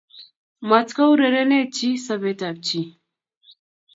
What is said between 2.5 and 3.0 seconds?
chi